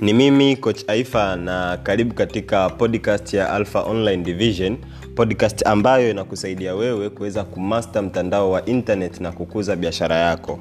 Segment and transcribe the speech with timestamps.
[0.00, 4.76] ni mimi coach aifa na karibu katika podcast ya alpha online division.
[5.14, 10.60] Podcast ambayo inakusaidia wewe kuweza kumaste mtandao wa internet na kukuza biashara yako.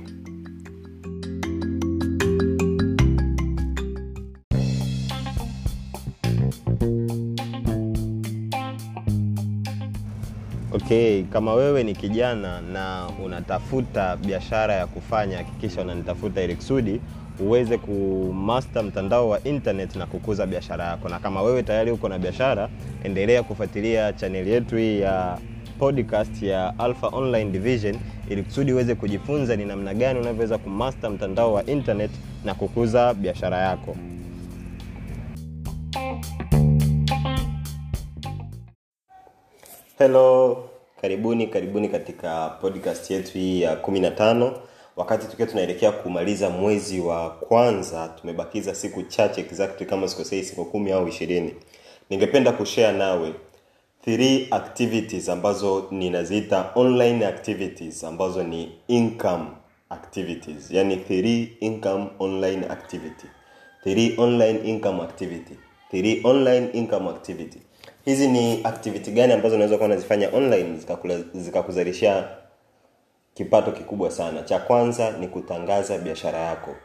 [10.74, 17.02] Okay kama wewe ni kijana na unatafuta biashara ya kufanya hakikisha unanitafuta ili kusudi
[17.39, 21.09] uweze kumaster mtandao wa internet na kukuza biashara yako.
[21.09, 22.70] Na kama wewe tayari uko na biashara
[23.03, 25.38] endelea kufuatilia chaneli yetu hii ya
[25.79, 27.95] podcast ya alpha online division
[28.29, 32.12] ili kusudi uweze kujifunza ni namna gani unavyoweza kumaster mtandao wa internet
[32.45, 33.95] na kukuza biashara yako.
[39.98, 40.57] Hello
[41.02, 44.52] karibuni karibuni katika podcast yetu hii ya 15
[44.95, 50.91] wakati tukiwa tunaelekea kumaliza mwezi wa kwanza tumebakiza siku chache exactly kama sikosei siku kumi
[50.91, 51.54] au ishirini.
[52.10, 53.34] Ningependa kushare nawe
[54.05, 59.46] three activities ambazo ninaziita online activities ambazo ni income
[59.90, 60.71] activities.
[60.71, 63.27] Yani three income online activity.
[63.84, 65.54] Three online income activity.
[65.92, 67.59] Three online income activity.
[68.06, 70.78] Hizi ni activity gani ambazo unaweza kuwa unazifanya online
[71.34, 72.38] zikakuzalishia zika
[73.36, 74.41] kipato kikubwa sana.
[74.41, 76.75] Cha kwanza ni kutangaza biashara yako.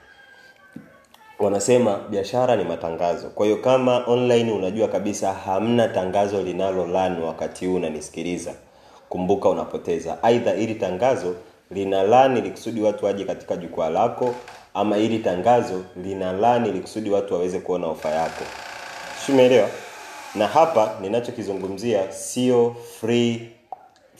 [1.38, 3.28] Wanasema biashara ni matangazo.
[3.28, 8.54] Kwa hiyo kama online unajua kabisa hamna tangazo linalolan wakati huu unanisikiliza
[9.08, 10.22] kumbuka unapoteza.
[10.22, 11.34] Aidha ili tangazo
[11.70, 14.34] lina lan ilikusudi watu waje katika jukwaa lako
[14.74, 18.44] ama ili tangazo lina lan ilikusudi watu waweze kuona ofa yako.
[19.26, 19.68] Shumeelewa
[20.34, 23.48] na hapa ninachokizungumzia sio free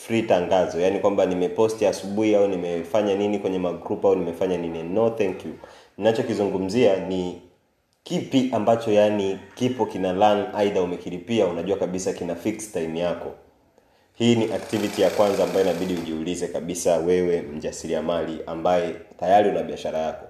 [0.07, 0.81] free tangazo.
[0.81, 4.83] Yaani kwamba nimeposti asubuhi au nimefanya nini kwenye magrupu au nimefanya nini.
[4.83, 5.53] No thank you.
[5.99, 7.43] Ninachokizungumzia ni
[8.05, 13.31] kipi ambacho yani kipo kina lan aidha umekilipia unajua kabisa kina fix time yako.
[14.15, 19.99] Hii ni activity ya kwanza ambayo inabidi ujiulize kabisa wewe mjasiriamali ambaye tayari una biashara
[19.99, 20.27] yako.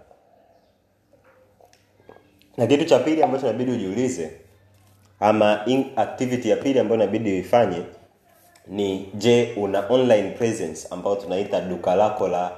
[2.57, 4.31] Na kitu cha pili ambacho inabidi ujiulize
[5.21, 5.67] ama
[5.97, 7.83] activity ya pili ambayo inabidi uifanye
[8.71, 12.53] ni je una online presence ambayo tunaita duka lako la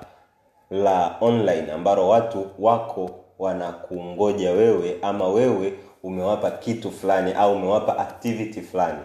[0.70, 8.60] la online ambalo watu wako wanakungoja wewe ama wewe umewapa kitu fulani au umewapa activity
[8.60, 8.98] fulani.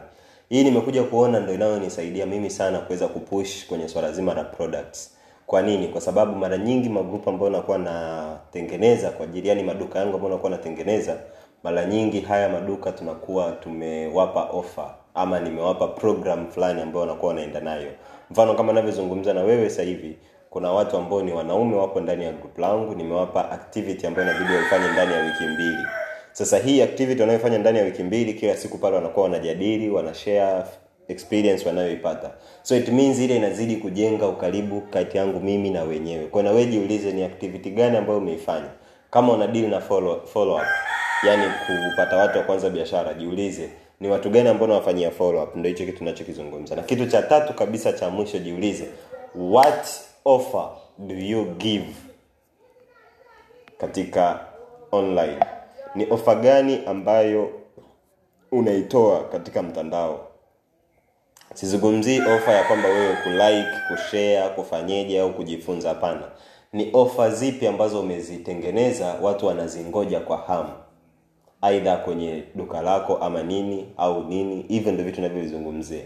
[0.50, 5.12] Hii nimekuja kuona ndo inayonisaidia mimi sana kuweza kupush kwenye swala zima la products.
[5.46, 5.88] Kwa nini?
[5.88, 10.52] Kwa sababu mara nyingi magrupu ambayo nakuwa natengeneza kwa ajili yani maduka yangu ambayo nakuwa
[10.52, 11.18] natengeneza
[11.64, 17.92] mara nyingi haya maduka tunakuwa tumewapa offer ama nimewapa program fulani ambayo wanakuwa wanaenda nayo.
[18.32, 20.18] Mfano kama navyozungumza na wewe hivi
[20.50, 24.88] kuna watu ambao ni wanaume wapo ndani ya group langu nimewapa activity ambayo inabidi waifanye
[24.92, 25.88] ndani ya wiki mbili.
[26.32, 30.64] Sasa hii activity wanayofanya ndani ya wiki mbili kila siku pale wanakuwa wanajadili wanashare
[31.08, 32.32] experience wanayoipata.
[32.64, 36.26] So it means ile inazidi kujenga ukaribu kati yangu mimi na wenyewe.
[36.26, 38.70] Kwa na jiulize ni activity gani ambayo umeifanya.
[39.12, 40.64] Kama una deal na follow, follow up
[41.24, 41.44] yani
[41.90, 45.56] kupata watu wa kwanza biashara jiulize ni watu gani ambao nawafanyia follow up?
[45.56, 46.76] Ndio hicho kitu tunachokizungumza.
[46.76, 48.88] Na kitu cha tatu kabisa cha mwisho jiulize
[49.36, 49.88] what
[50.26, 51.88] offer do you give
[53.78, 54.40] katika
[54.92, 55.38] online?
[55.96, 57.50] Ni ofa gani ambayo
[58.52, 60.28] unaitoa katika mtandao?
[61.54, 66.32] Sizungumzii ofa ya kwamba wewe kulike kushare kufanyeje au kujifunza hapana.
[66.74, 70.70] Ni ofa zipi ambazo umezitengeneza watu wanazingoja kwa hamu
[71.62, 76.06] aidha kwenye duka lako ama nini au nini hivyo ndio vitu navyovizungumzia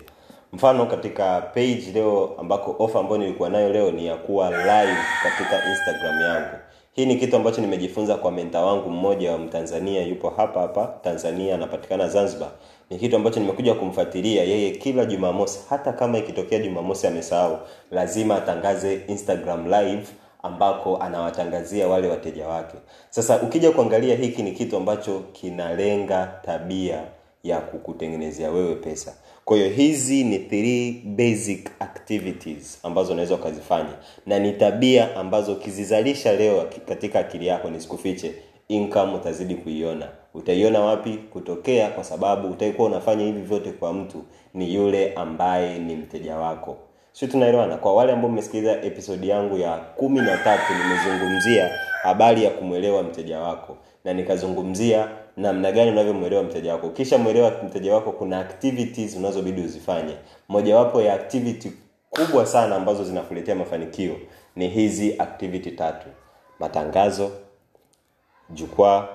[0.53, 5.69] mfano katika page leo ambako ofa ambayo nilikuwa nayo leo ni ya kuwa live katika
[5.69, 6.55] instagram yangu.
[6.93, 11.55] Hii ni kitu ambacho nimejifunza kwa menta wangu mmoja wa mtanzania yupo hapa hapa tanzania
[11.55, 12.49] anapatikana zanzibar.
[12.89, 15.59] Ni kitu ambacho nimekuja kumfuatilia yeye kila jumamosi.
[15.69, 17.57] Hata kama ikitokea jumamosi amesahau
[17.91, 20.07] lazima atangaze instagram live
[20.43, 22.77] ambako anawatangazia wale wateja wake.
[23.09, 27.03] Sasa ukija kuangalia hiki ni kitu ambacho kinalenga tabia
[27.43, 29.13] ya kukutengenezea wewe pesa.
[29.45, 33.93] Kwa hiyo hizi ni three basic activities ambazo unaweza ukazifanya.
[34.25, 38.33] Na ni tabia ambazo ukizizalisha leo katika akili yako nisikufiche
[38.67, 40.07] income utazidi kuiona.
[40.33, 44.23] Utaiona wapi kutokea kwa sababu utaikuwa unafanya hivi vyote kwa mtu
[44.53, 46.77] ni yule ambaye ni mteja wako
[47.11, 51.71] sio tunaelewana kwa wale ambao mmesikiliza episodi yangu ya kumi na tatu nimezungumzia
[52.03, 53.77] habari ya kumwelewa mteja wako.
[54.03, 56.89] Na nikazungumzia namna gani unavyomwelewa mteja wako.
[56.89, 60.15] Kisha mwelewa mteja wako kuna activities unazobidi uzifanye.
[60.49, 61.71] Mojawapo ya activity
[62.09, 64.15] kubwa sana ambazo zinakuletea mafanikio
[64.55, 66.07] ni hizi activity tatu.
[66.59, 67.31] Matangazo
[68.49, 69.07] jukwaa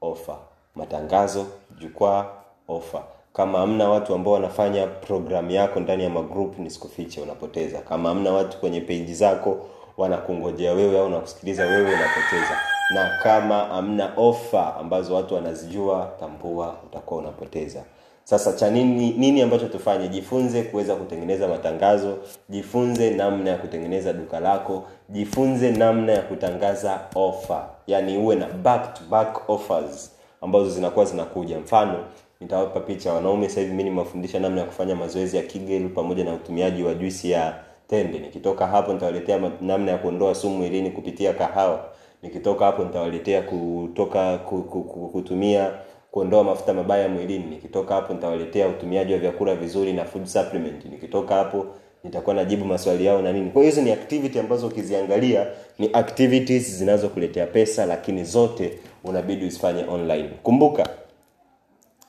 [0.00, 0.38] ofa.
[0.74, 1.46] Matangazo
[1.78, 2.26] jukwaa
[2.68, 3.02] ofa
[3.38, 7.78] kama hamna watu ambao wanafanya programu yako ndani ya magroup nisikufiche unapoteza.
[7.78, 9.56] Kama hamna watu kwenye peji zako
[9.96, 12.60] wanakungojea wewe au nakusikiliza wewe unapoteza.
[12.94, 17.82] Na kama hamna ofa ambazo watu wanazijua tambua utakuwa unapoteza.
[18.24, 20.08] Sasa cha nini nini ambacho tufanye?
[20.08, 22.18] Jifunze kuweza kutengeneza matangazo
[22.48, 28.94] jifunze namna ya kutengeneza duka lako jifunze namna ya kutangaza ofa yaani uwe na back
[28.94, 31.58] to back offers ambazo zinakuwa zinakuja.
[31.58, 32.04] Mfano
[32.40, 33.12] nitawapa picha.
[33.12, 36.94] Wanaume sasa hivi mi nimewafundisha namna ya kufanya mazoezi ya kigel pamoja na utumiaji wa
[36.94, 37.54] juisi ya
[37.88, 41.84] tende nikitoka hapo nitawaletea namna ya kuondoa sumu mwilini kupitia kahawa.
[42.22, 45.70] Nikitoka hapo nitawaletea kutoka ku- ku- ku- kutumia
[46.10, 47.44] kuondoa mafuta mabaya mwilini.
[47.46, 50.84] Nikitoka hapo nitawaletea utumiaji wa vyakula vizuri na food supplement.
[50.84, 51.66] Nikitoka hapo
[52.04, 53.50] nitakuwa najibu maswali yao na nini.
[53.50, 55.46] Kwa hizo ni activity ambazo ukiziangalia
[55.78, 58.72] ni activities zinazokuletea pesa lakini zote
[59.04, 60.28] unabidi usifanye online.
[60.42, 60.88] Kumbuka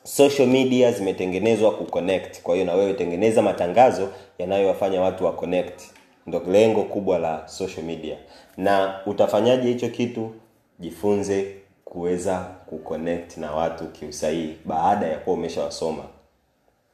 [0.10, 2.42] social media zimetengenezwa kuconnect.
[2.42, 4.10] Kwa hiyo na wewe tengeneza matangazo
[4.40, 5.82] yanayowafanya watu wa connect.
[6.28, 8.18] Ndo lengo kubwa la social media.
[8.58, 10.32] Na utafanyaje hicho kitu?
[10.80, 16.04] Jifunze kuweza kuconnect na watu kiusahihi baada ya kuwa umeshawasoma.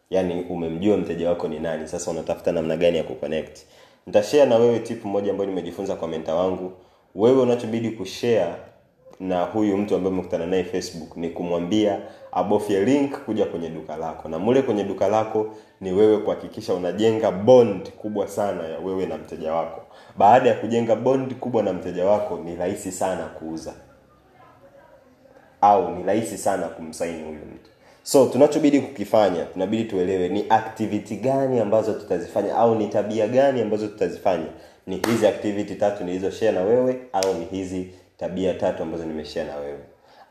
[0.10, 1.88] Yaani umemjua mteja wako ni nani.
[1.88, 3.60] Sasa unatafuta namna gani ya kuconnect.
[4.08, 6.72] Nitashare na wewe tip moja ambayo nimejifunza kwa menta wangu.
[7.16, 8.54] Wewe unachobidi kushare
[9.20, 12.00] na huyu mtu ambaye umekutana naye facebook ni kumwambia
[12.32, 14.30] abofye link kuja kwenye duka lako.
[14.30, 15.48] Na mule kwenye duka lako
[15.82, 19.82] ni wewe kuhakikisha unajenga bond kubwa sana ya wewe na mteja wako.
[20.18, 23.74] Baada ya kujenga bond kubwa na mteja wako ni rahisi sana kuuza.
[25.62, 27.70] Au ni rahisi sana kumsaini huyu mtu.
[28.04, 33.88] So tunachobidi kukifanya tunabidi tuelewe ni activity gani ambazo tutazifanya au ni tabia gani ambazo
[33.88, 34.46] tutazifanya.
[34.88, 39.56] Ni hizi activity tatu nilizoshare na wewe au ni hizi tabia tatu ambazo nimeshare na
[39.58, 39.80] wewe.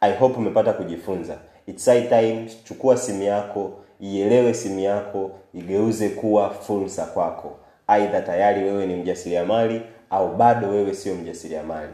[0.00, 1.38] I hope umepata kujifunza.
[1.66, 7.56] It's time chukua simu yako ielewe simu yako igeuze kuwa fursa kwako.
[7.86, 11.92] Aidha tayari wewe ni mjasiriamali au bado wewe sio mjasiriamali.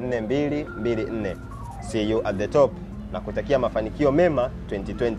[0.00, 1.36] 0764384224
[1.80, 2.72] see you at the top.
[3.12, 5.14] Na kutakia mafanikio mema 2020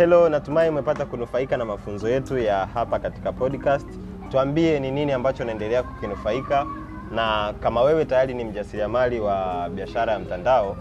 [0.00, 3.86] Hello, natumai umepata kunufaika na mafunzo yetu ya hapa katika podcast.
[4.30, 6.66] Tuambie ni nini ambacho unaendelea kukinufaika,
[7.14, 10.76] na kama wewe tayari ni mjasiriamali wa biashara ya mtandao,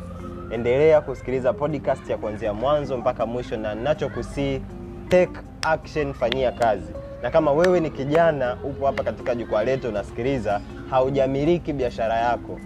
[0.52, 4.62] endelea kusikiliza podcast ya kuanzia mwanzo mpaka mwisho, na ninachokusii
[5.10, 6.94] take action, fanyia kazi.
[7.24, 12.60] Na kama wewe ni kijana, upo hapa katika jukwaa letu unasikiliza, haujamiliki biashara yako,